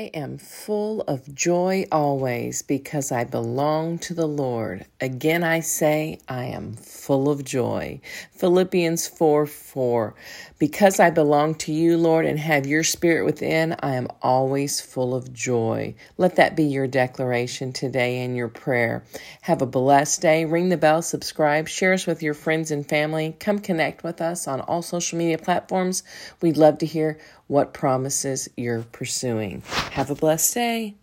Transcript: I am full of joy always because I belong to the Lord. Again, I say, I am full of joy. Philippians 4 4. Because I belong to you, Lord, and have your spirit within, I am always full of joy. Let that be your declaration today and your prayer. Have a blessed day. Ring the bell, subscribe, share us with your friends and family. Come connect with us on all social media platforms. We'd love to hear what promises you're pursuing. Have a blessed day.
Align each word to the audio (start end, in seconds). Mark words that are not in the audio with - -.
I 0.00 0.04
am 0.14 0.38
full 0.38 1.02
of 1.02 1.34
joy 1.34 1.84
always 1.92 2.62
because 2.62 3.12
I 3.12 3.24
belong 3.24 3.98
to 3.98 4.14
the 4.14 4.26
Lord. 4.26 4.86
Again, 4.98 5.44
I 5.44 5.60
say, 5.60 6.20
I 6.26 6.44
am 6.44 6.72
full 6.72 7.28
of 7.28 7.44
joy. 7.44 8.00
Philippians 8.32 9.06
4 9.06 9.44
4. 9.44 10.14
Because 10.58 11.00
I 11.00 11.10
belong 11.10 11.54
to 11.56 11.72
you, 11.72 11.98
Lord, 11.98 12.24
and 12.24 12.38
have 12.38 12.66
your 12.66 12.82
spirit 12.82 13.26
within, 13.26 13.76
I 13.80 13.96
am 13.96 14.08
always 14.22 14.80
full 14.80 15.14
of 15.14 15.34
joy. 15.34 15.94
Let 16.16 16.36
that 16.36 16.56
be 16.56 16.64
your 16.64 16.86
declaration 16.86 17.74
today 17.74 18.24
and 18.24 18.34
your 18.34 18.48
prayer. 18.48 19.04
Have 19.42 19.60
a 19.60 19.66
blessed 19.66 20.22
day. 20.22 20.46
Ring 20.46 20.70
the 20.70 20.78
bell, 20.78 21.02
subscribe, 21.02 21.68
share 21.68 21.92
us 21.92 22.06
with 22.06 22.22
your 22.22 22.34
friends 22.34 22.70
and 22.70 22.88
family. 22.88 23.36
Come 23.38 23.58
connect 23.58 24.02
with 24.02 24.22
us 24.22 24.48
on 24.48 24.62
all 24.62 24.80
social 24.80 25.18
media 25.18 25.36
platforms. 25.36 26.02
We'd 26.40 26.56
love 26.56 26.78
to 26.78 26.86
hear 26.86 27.18
what 27.50 27.74
promises 27.74 28.48
you're 28.56 28.84
pursuing. 28.92 29.60
Have 29.90 30.08
a 30.08 30.14
blessed 30.14 30.54
day. 30.54 30.94